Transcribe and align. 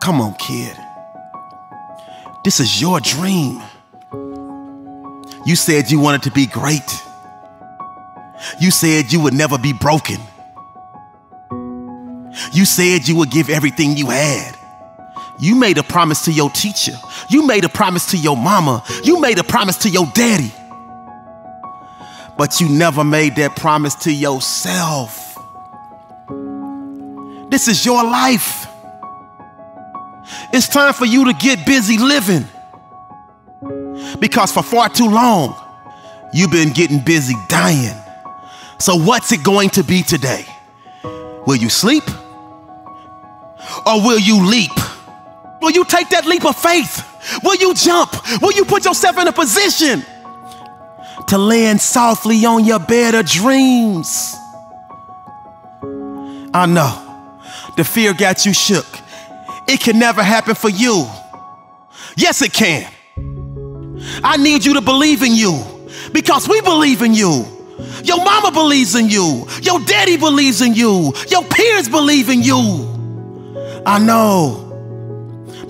Come 0.00 0.20
on, 0.20 0.34
kid. 0.34 0.76
This 2.44 2.60
is 2.60 2.80
your 2.80 3.00
dream. 3.00 3.62
You 5.44 5.56
said 5.56 5.90
you 5.90 6.00
wanted 6.00 6.22
to 6.24 6.30
be 6.30 6.46
great. 6.46 7.02
You 8.60 8.70
said 8.70 9.12
you 9.12 9.20
would 9.20 9.34
never 9.34 9.58
be 9.58 9.72
broken. 9.72 10.18
You 12.52 12.64
said 12.64 13.08
you 13.08 13.16
would 13.16 13.30
give 13.30 13.50
everything 13.50 13.96
you 13.96 14.06
had. 14.06 14.56
You 15.40 15.54
made 15.54 15.78
a 15.78 15.82
promise 15.82 16.24
to 16.24 16.32
your 16.32 16.50
teacher. 16.50 16.94
You 17.30 17.46
made 17.46 17.64
a 17.64 17.68
promise 17.68 18.10
to 18.10 18.16
your 18.16 18.36
mama. 18.36 18.82
You 19.04 19.20
made 19.20 19.38
a 19.38 19.44
promise 19.44 19.76
to 19.78 19.88
your 19.88 20.06
daddy. 20.14 20.52
But 22.36 22.60
you 22.60 22.68
never 22.68 23.04
made 23.04 23.36
that 23.36 23.56
promise 23.56 23.94
to 23.96 24.12
yourself. 24.12 25.36
This 27.50 27.68
is 27.68 27.84
your 27.84 28.04
life. 28.04 28.66
It's 30.58 30.66
time 30.66 30.92
for 30.92 31.04
you 31.04 31.26
to 31.26 31.32
get 31.34 31.64
busy 31.64 31.98
living. 31.98 32.44
Because 34.18 34.50
for 34.50 34.64
far 34.64 34.88
too 34.88 35.08
long, 35.08 35.54
you've 36.32 36.50
been 36.50 36.72
getting 36.72 36.98
busy 36.98 37.36
dying. 37.48 37.94
So, 38.80 38.96
what's 38.96 39.30
it 39.30 39.44
going 39.44 39.70
to 39.70 39.84
be 39.84 40.02
today? 40.02 40.44
Will 41.46 41.54
you 41.54 41.68
sleep? 41.68 42.02
Or 43.86 44.02
will 44.02 44.18
you 44.18 44.44
leap? 44.50 44.72
Will 45.62 45.70
you 45.70 45.84
take 45.84 46.08
that 46.08 46.26
leap 46.26 46.44
of 46.44 46.56
faith? 46.56 47.04
Will 47.44 47.54
you 47.54 47.72
jump? 47.72 48.10
Will 48.42 48.52
you 48.52 48.64
put 48.64 48.84
yourself 48.84 49.16
in 49.16 49.28
a 49.28 49.32
position 49.32 50.04
to 51.28 51.38
land 51.38 51.80
softly 51.80 52.44
on 52.44 52.64
your 52.64 52.80
bed 52.80 53.14
of 53.14 53.26
dreams? 53.26 54.34
I 56.52 56.66
know 56.66 57.30
the 57.76 57.84
fear 57.84 58.12
got 58.12 58.44
you 58.44 58.52
shook. 58.52 58.86
It 59.68 59.80
can 59.80 59.98
never 59.98 60.22
happen 60.22 60.54
for 60.54 60.70
you. 60.70 61.06
Yes, 62.16 62.42
it 62.42 62.52
can. 62.52 62.90
I 64.24 64.36
need 64.36 64.64
you 64.64 64.74
to 64.74 64.80
believe 64.80 65.22
in 65.22 65.34
you 65.34 65.62
because 66.12 66.48
we 66.48 66.60
believe 66.62 67.02
in 67.02 67.14
you. 67.14 67.44
Your 68.02 68.24
mama 68.24 68.50
believes 68.50 68.94
in 68.94 69.08
you. 69.08 69.46
Your 69.62 69.80
daddy 69.80 70.16
believes 70.16 70.62
in 70.62 70.74
you. 70.74 71.12
Your 71.28 71.44
peers 71.44 71.88
believe 71.88 72.28
in 72.30 72.42
you. 72.42 73.82
I 73.84 73.98
know. 73.98 74.64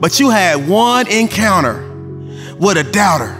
But 0.00 0.20
you 0.20 0.30
had 0.30 0.68
one 0.68 1.08
encounter 1.08 1.84
with 2.58 2.76
a 2.76 2.84
doubter, 2.84 3.32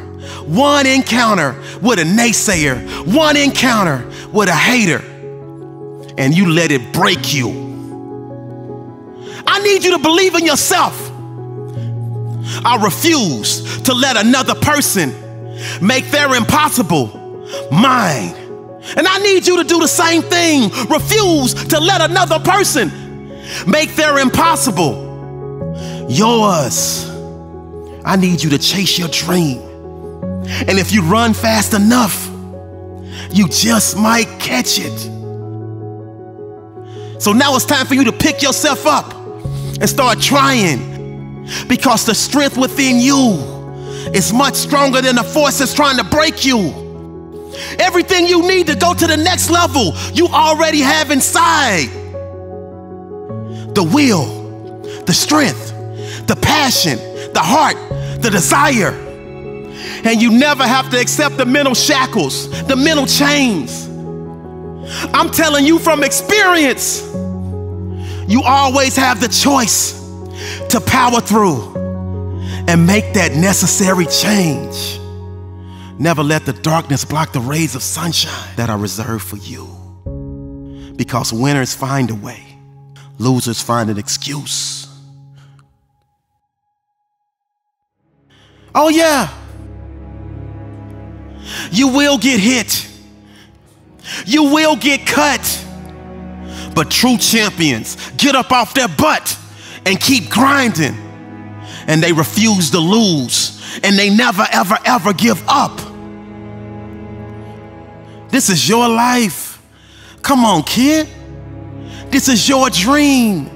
one 0.45 0.87
encounter 0.87 1.53
with 1.81 1.99
a 1.99 2.05
naysayer, 2.05 3.15
one 3.15 3.37
encounter 3.37 4.05
with 4.33 4.49
a 4.49 4.55
hater, 4.55 5.03
and 6.19 6.37
you 6.37 6.51
let 6.51 6.73
it 6.73 6.93
break 6.93 7.33
you. 7.33 7.68
I 9.49 9.61
need 9.61 9.83
you 9.83 9.93
to 9.93 9.99
believe 9.99 10.35
in 10.35 10.45
yourself. 10.45 11.11
I 12.65 12.79
refuse 12.85 13.81
to 13.83 13.95
let 13.95 14.19
another 14.19 14.55
person 14.55 15.11
make 15.81 16.11
their 16.11 16.35
impossible 16.35 17.07
mine. 17.73 18.35
And 18.97 19.09
I 19.09 19.19
need 19.19 19.47
you 19.47 19.57
to 19.57 19.65
do 19.65 19.81
the 19.81 19.89
same 19.89 20.21
thing. 20.21 20.69
Refuse 20.91 21.55
to 21.55 21.81
let 21.81 22.03
another 22.03 22.39
person 22.41 22.91
make 23.67 23.97
their 23.97 24.19
impossible 24.19 25.07
yours. 26.11 27.09
I 28.05 28.17
need 28.17 28.43
you 28.43 28.51
to 28.51 28.59
chase 28.59 28.99
your 28.99 29.09
dream. 29.09 29.63
And 30.69 30.79
if 30.79 30.93
you 30.93 31.03
run 31.03 31.33
fast 31.33 31.73
enough, 31.73 32.31
you 33.31 33.49
just 33.49 33.97
might 33.97 34.29
catch 34.39 34.79
it. 34.79 34.99
So 37.19 37.33
now 37.33 37.57
it's 37.57 37.65
time 37.65 37.87
for 37.87 37.95
you 37.95 38.05
to 38.05 38.13
pick 38.13 38.43
yourself 38.43 38.87
up 38.87 39.18
and 39.81 39.89
start 39.89 40.21
trying 40.21 41.47
because 41.69 42.05
the 42.05 42.15
strength 42.15 42.57
within 42.57 43.01
you 43.01 43.57
is 44.13 44.33
much 44.33 44.55
stronger 44.55 45.01
than 45.01 45.17
the 45.17 45.23
forces 45.23 45.75
trying 45.75 45.97
to 45.97 46.05
break 46.05 46.45
you. 46.45 46.87
Everything 47.79 48.27
you 48.27 48.47
need 48.47 48.67
to 48.67 48.75
go 48.75 48.95
to 48.95 49.07
the 49.07 49.17
next 49.17 49.51
level, 49.51 49.95
you 50.13 50.29
already 50.29 50.81
have 50.81 51.11
inside 51.11 51.89
the 53.75 53.83
will, 53.93 54.83
the 55.05 55.13
strength, 55.13 55.69
the 56.27 56.37
passion, 56.37 56.99
the 57.33 57.41
heart, 57.41 57.77
the 58.23 58.31
desire. 58.31 58.93
And 60.05 60.21
you 60.23 60.31
never 60.31 60.67
have 60.67 60.91
to 60.91 61.01
accept 61.01 61.37
the 61.37 61.47
mental 61.47 61.75
shackles, 61.75 62.51
the 62.67 62.77
mental 62.77 63.07
chains. 63.07 63.87
I'm 65.15 65.31
telling 65.31 65.65
you 65.65 65.79
from 65.79 66.03
experience, 66.03 67.03
you 68.29 68.43
always 68.43 68.95
have 68.97 69.21
the 69.21 69.29
choice 69.29 69.99
to 70.69 70.81
power 70.81 71.21
through 71.21 71.75
and 72.69 72.87
make 72.87 73.15
that 73.15 73.33
necessary 73.35 74.05
change. 74.05 75.01
Never 75.99 76.23
let 76.23 76.45
the 76.45 76.53
darkness 76.53 77.05
block 77.05 77.33
the 77.33 77.41
rays 77.41 77.75
of 77.75 77.83
sunshine 77.83 78.55
that 78.57 78.69
are 78.69 78.79
reserved 78.79 79.25
for 79.25 79.37
you. 79.39 79.67
Because 80.95 81.33
winners 81.33 81.75
find 81.75 82.11
a 82.11 82.15
way, 82.15 82.45
losers 83.19 83.63
find 83.63 83.89
an 83.89 83.99
excuse. 83.99 84.87
Oh, 88.75 88.91
yeah. 88.91 89.29
You 91.73 91.89
will 91.89 92.19
get 92.19 92.39
hit, 92.39 92.87
you 94.27 94.45
will 94.53 94.77
get 94.77 95.07
cut. 95.07 95.58
But 96.79 96.93
true 96.93 97.19
champions 97.19 97.97
get 98.19 98.37
up 98.37 98.53
off 98.53 98.73
their 98.73 98.87
butt 98.87 99.37
and 99.85 100.01
keep 100.01 100.31
grinding. 100.31 100.95
And 101.89 102.01
they 102.01 102.13
refuse 102.13 102.71
to 102.71 102.79
lose. 102.79 103.61
And 103.83 103.99
they 103.99 104.11
never, 104.11 104.47
ever, 104.53 104.79
ever 104.85 105.13
give 105.13 105.43
up. 105.49 105.77
This 108.31 108.49
is 108.49 108.69
your 108.69 108.89
life. 108.89 109.61
Come 110.23 110.45
on, 110.45 110.63
kid. 110.63 111.09
This 112.13 112.29
is 112.29 112.49
your 112.49 112.71
dream. 112.71 113.51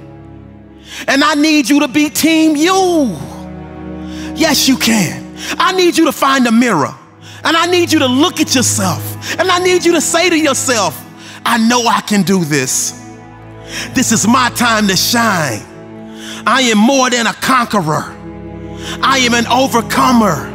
And 1.07 1.23
I 1.23 1.35
need 1.35 1.69
you 1.69 1.79
to 1.79 1.87
be 1.87 2.09
Team 2.09 2.57
You. 2.57 3.15
Yes, 4.35 4.67
you 4.67 4.75
can. 4.75 5.37
I 5.57 5.71
need 5.71 5.95
you 5.95 6.03
to 6.07 6.11
find 6.11 6.45
a 6.45 6.51
mirror. 6.51 6.93
And 7.45 7.55
I 7.55 7.67
need 7.67 7.89
you 7.89 7.99
to 7.99 8.07
look 8.07 8.41
at 8.41 8.53
yourself. 8.53 9.01
And 9.39 9.49
I 9.49 9.59
need 9.59 9.85
you 9.85 9.93
to 9.93 10.01
say 10.01 10.29
to 10.29 10.37
yourself, 10.37 11.01
I 11.45 11.57
know 11.69 11.87
I 11.87 12.01
can 12.01 12.23
do 12.23 12.43
this. 12.43 12.99
This 13.93 14.11
is 14.11 14.27
my 14.27 14.49
time 14.51 14.87
to 14.87 14.95
shine. 14.95 15.61
I 16.45 16.61
am 16.63 16.77
more 16.77 17.09
than 17.09 17.27
a 17.27 17.33
conqueror. 17.33 18.03
I 19.01 19.19
am 19.19 19.33
an 19.33 19.47
overcomer. 19.47 20.49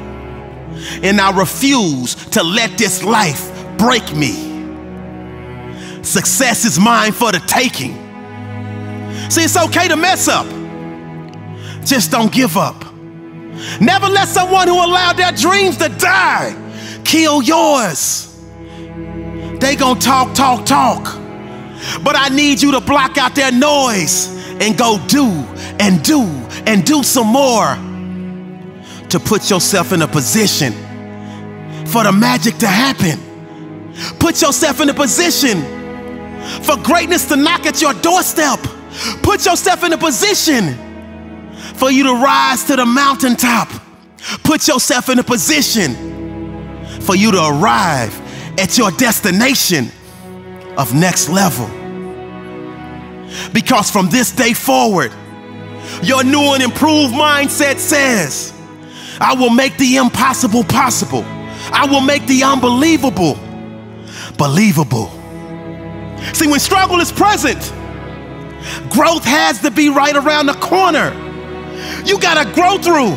And 1.02 1.20
I 1.20 1.36
refuse 1.36 2.14
to 2.26 2.42
let 2.42 2.78
this 2.78 3.02
life 3.02 3.50
break 3.78 4.14
me. 4.14 4.46
Success 6.02 6.64
is 6.64 6.78
mine 6.78 7.12
for 7.12 7.32
the 7.32 7.40
taking. 7.40 7.94
See, 9.30 9.42
it's 9.44 9.56
okay 9.56 9.88
to 9.88 9.96
mess 9.96 10.28
up. 10.28 10.46
Just 11.84 12.10
don't 12.10 12.32
give 12.32 12.56
up. 12.56 12.84
Never 13.80 14.06
let 14.06 14.28
someone 14.28 14.68
who 14.68 14.74
allowed 14.74 15.16
their 15.16 15.32
dreams 15.32 15.76
to 15.78 15.88
die 15.88 16.56
kill 17.04 17.42
yours. 17.42 18.26
They 19.60 19.74
gonna 19.76 19.98
talk, 19.98 20.34
talk, 20.34 20.64
talk. 20.64 21.27
But 22.02 22.16
I 22.16 22.28
need 22.28 22.60
you 22.62 22.72
to 22.72 22.80
block 22.80 23.18
out 23.18 23.34
their 23.34 23.52
noise 23.52 24.28
and 24.60 24.76
go 24.76 24.98
do 25.06 25.26
and 25.80 26.02
do 26.02 26.22
and 26.66 26.84
do 26.84 27.02
some 27.02 27.28
more 27.28 27.76
to 29.08 29.20
put 29.20 29.48
yourself 29.50 29.92
in 29.92 30.02
a 30.02 30.08
position 30.08 30.72
for 31.86 32.04
the 32.04 32.12
magic 32.12 32.56
to 32.58 32.66
happen. 32.66 33.18
Put 34.18 34.42
yourself 34.42 34.80
in 34.80 34.90
a 34.90 34.94
position 34.94 35.62
for 36.62 36.76
greatness 36.76 37.26
to 37.26 37.36
knock 37.36 37.66
at 37.66 37.80
your 37.80 37.94
doorstep. 37.94 38.60
Put 39.22 39.44
yourself 39.46 39.84
in 39.84 39.92
a 39.92 39.98
position 39.98 40.74
for 41.74 41.90
you 41.90 42.04
to 42.04 42.12
rise 42.12 42.64
to 42.64 42.76
the 42.76 42.86
mountaintop. 42.86 43.68
Put 44.42 44.68
yourself 44.68 45.08
in 45.08 45.18
a 45.18 45.24
position 45.24 45.94
for 47.00 47.16
you 47.16 47.30
to 47.32 47.38
arrive 47.38 48.14
at 48.58 48.76
your 48.76 48.90
destination 48.92 49.90
of 50.76 50.94
next 50.94 51.28
level. 51.28 51.66
Because 53.52 53.90
from 53.90 54.08
this 54.08 54.32
day 54.32 54.52
forward, 54.52 55.12
your 56.02 56.24
new 56.24 56.54
and 56.54 56.62
improved 56.62 57.14
mindset 57.14 57.78
says, 57.78 58.52
I 59.20 59.34
will 59.34 59.50
make 59.50 59.76
the 59.78 59.96
impossible 59.96 60.64
possible. 60.64 61.24
I 61.72 61.86
will 61.90 62.00
make 62.00 62.26
the 62.26 62.44
unbelievable 62.44 63.38
believable. 64.36 65.10
See, 66.32 66.48
when 66.48 66.60
struggle 66.60 67.00
is 67.00 67.12
present, 67.12 67.60
growth 68.90 69.24
has 69.24 69.60
to 69.62 69.70
be 69.70 69.88
right 69.88 70.16
around 70.16 70.46
the 70.46 70.54
corner. 70.54 71.12
You 72.04 72.18
got 72.18 72.42
to 72.42 72.52
grow 72.54 72.78
through 72.78 73.16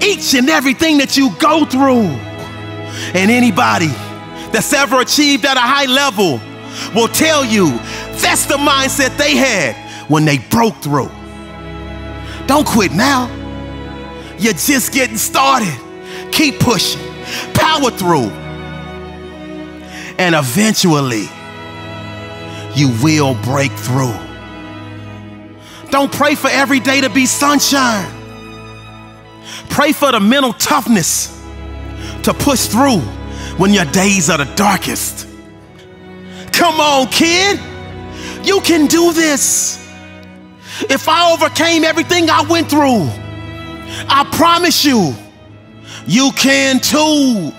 each 0.00 0.34
and 0.34 0.48
everything 0.48 0.98
that 0.98 1.16
you 1.16 1.30
go 1.38 1.64
through. 1.64 2.06
And 3.14 3.30
anybody 3.30 3.88
that's 4.52 4.72
ever 4.72 5.00
achieved 5.00 5.44
at 5.44 5.56
a 5.56 5.60
high 5.60 5.86
level 5.86 6.40
will 6.94 7.08
tell 7.08 7.44
you 7.44 7.78
that's 8.22 8.46
the 8.46 8.56
mindset 8.56 9.16
they 9.16 9.36
had 9.36 9.74
when 10.08 10.24
they 10.24 10.38
broke 10.38 10.76
through. 10.76 11.10
Don't 12.46 12.66
quit 12.66 12.92
now. 12.92 13.28
You're 14.38 14.54
just 14.54 14.92
getting 14.92 15.16
started. 15.16 15.76
Keep 16.32 16.60
pushing, 16.60 17.00
power 17.54 17.90
through. 17.90 18.30
And 20.18 20.34
eventually, 20.34 21.28
you 22.74 22.88
will 23.02 23.34
break 23.42 23.72
through. 23.72 24.14
Don't 25.90 26.12
pray 26.12 26.34
for 26.34 26.48
every 26.48 26.80
day 26.80 27.00
to 27.00 27.10
be 27.10 27.26
sunshine. 27.26 28.14
Pray 29.68 29.92
for 29.92 30.12
the 30.12 30.20
mental 30.20 30.52
toughness 30.52 31.34
to 32.22 32.34
push 32.34 32.66
through 32.66 33.00
when 33.58 33.72
your 33.72 33.84
days 33.86 34.30
are 34.30 34.38
the 34.38 34.52
darkest. 34.54 35.26
Come 36.52 36.80
on, 36.80 37.06
kid. 37.08 37.58
You 38.48 38.62
can 38.62 38.86
do 38.86 39.12
this. 39.12 39.76
If 40.88 41.06
I 41.06 41.34
overcame 41.34 41.84
everything 41.84 42.30
I 42.30 42.46
went 42.48 42.70
through, 42.70 43.06
I 44.08 44.26
promise 44.32 44.86
you, 44.86 45.14
you 46.06 46.30
can 46.32 46.80
too. 46.80 47.52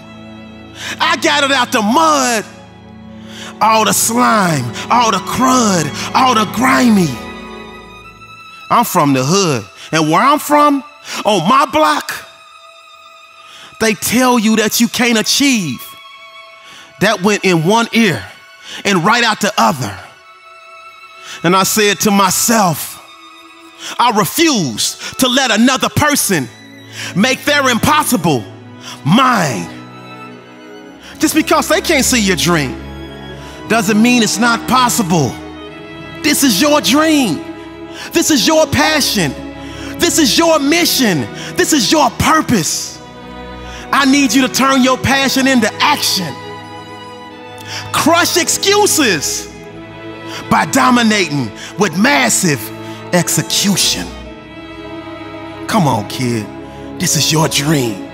I 0.99 1.15
got 1.21 1.43
it 1.43 1.51
out 1.51 1.71
the 1.71 1.83
mud, 1.83 2.43
all 3.61 3.85
the 3.85 3.93
slime, 3.93 4.65
all 4.89 5.11
the 5.11 5.19
crud, 5.19 5.85
all 6.15 6.33
the 6.33 6.51
grimy. 6.53 7.13
I'm 8.71 8.83
from 8.83 9.13
the 9.13 9.23
hood, 9.23 9.65
and 9.91 10.09
where 10.09 10.23
I'm 10.23 10.39
from, 10.39 10.83
on 11.23 11.47
my 11.47 11.67
block, 11.71 12.11
they 13.79 13.93
tell 13.93 14.39
you 14.39 14.55
that 14.55 14.81
you 14.81 14.87
can't 14.87 15.19
achieve. 15.19 15.85
That 17.01 17.21
went 17.21 17.45
in 17.45 17.63
one 17.63 17.87
ear 17.93 18.25
and 18.83 19.05
right 19.05 19.23
out 19.23 19.39
the 19.39 19.53
other. 19.55 19.95
And 21.43 21.55
I 21.55 21.63
said 21.63 21.99
to 22.01 22.11
myself, 22.11 22.95
I 23.97 24.11
refuse 24.17 25.13
to 25.19 25.27
let 25.27 25.51
another 25.51 25.89
person 25.89 26.47
make 27.15 27.45
their 27.45 27.69
impossible 27.69 28.43
mine. 29.05 29.69
Just 31.19 31.35
because 31.35 31.67
they 31.67 31.81
can't 31.81 32.05
see 32.05 32.21
your 32.21 32.35
dream 32.35 32.77
doesn't 33.67 34.01
mean 34.01 34.23
it's 34.23 34.37
not 34.37 34.67
possible. 34.67 35.29
This 36.23 36.43
is 36.43 36.59
your 36.59 36.81
dream. 36.81 37.43
This 38.11 38.31
is 38.31 38.47
your 38.47 38.65
passion. 38.67 39.31
This 39.99 40.17
is 40.17 40.37
your 40.37 40.59
mission. 40.59 41.21
This 41.55 41.73
is 41.73 41.91
your 41.91 42.09
purpose. 42.11 42.99
I 43.91 44.05
need 44.05 44.33
you 44.33 44.47
to 44.47 44.53
turn 44.53 44.83
your 44.83 44.97
passion 44.97 45.47
into 45.47 45.71
action. 45.75 46.33
Crush 47.91 48.37
excuses 48.37 49.48
by 50.49 50.65
dominating 50.71 51.51
with 51.77 51.97
massive 51.97 52.59
execution. 53.13 54.07
Come 55.67 55.87
on, 55.87 56.07
kid. 56.09 56.45
This 56.99 57.15
is 57.15 57.31
your 57.31 57.47
dream. 57.47 58.07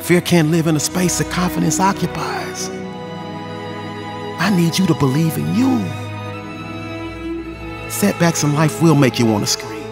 Fear 0.00 0.22
can't 0.22 0.50
live 0.50 0.66
in 0.66 0.76
a 0.76 0.80
space 0.80 1.18
that 1.18 1.30
confidence 1.30 1.80
occupies. 1.80 2.70
I 4.40 4.50
need 4.56 4.78
you 4.78 4.86
to 4.86 4.94
believe 4.94 5.36
in 5.36 5.54
you. 5.54 5.78
Setbacks 7.90 8.42
in 8.42 8.54
life 8.54 8.80
will 8.82 8.94
make 8.94 9.18
you 9.18 9.26
want 9.26 9.44
to 9.44 9.50
scream, 9.50 9.82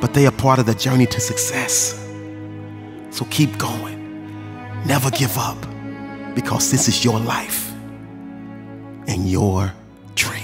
but 0.00 0.14
they 0.14 0.26
are 0.26 0.32
part 0.32 0.58
of 0.58 0.66
the 0.66 0.74
journey 0.74 1.06
to 1.06 1.20
success. 1.20 2.02
So 3.10 3.24
keep 3.26 3.58
going. 3.58 3.96
Never 4.86 5.10
give 5.10 5.36
up 5.36 5.58
because 6.34 6.70
this 6.70 6.88
is 6.88 7.04
your 7.04 7.18
life 7.18 7.65
and 9.06 9.30
your 9.30 9.72
dream. 10.14 10.42